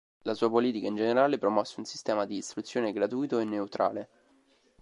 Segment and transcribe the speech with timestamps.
[0.23, 4.09] La sua politica in generale promosse un sistema di istruzione gratuito e neutrale.